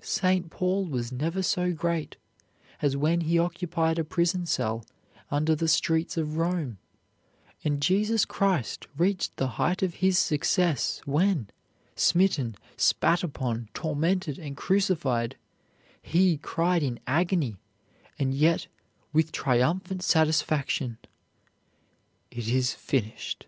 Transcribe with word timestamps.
St. 0.00 0.48
Paul 0.50 0.86
was 0.86 1.12
never 1.12 1.42
so 1.42 1.74
great 1.74 2.16
as 2.80 2.96
when 2.96 3.20
he 3.20 3.38
occupied 3.38 3.98
a 3.98 4.02
prison 4.02 4.46
cell 4.46 4.82
under 5.30 5.54
the 5.54 5.68
streets 5.68 6.16
of 6.16 6.38
Rome; 6.38 6.78
and 7.62 7.82
Jesus 7.82 8.24
Christ 8.24 8.86
reached 8.96 9.36
the 9.36 9.46
height 9.60 9.82
of 9.82 9.96
His 9.96 10.18
success 10.18 11.02
when, 11.04 11.50
smitten, 11.96 12.54
spat 12.78 13.22
upon, 13.22 13.68
tormented, 13.74 14.38
and 14.38 14.56
crucified, 14.56 15.36
He 16.00 16.38
cried 16.38 16.82
in 16.82 16.98
agony, 17.06 17.58
and 18.18 18.32
yet 18.32 18.68
with 19.12 19.32
triumphant 19.32 20.02
satisfaction, 20.02 20.96
"It 22.30 22.48
is 22.48 22.72
finished." 22.72 23.46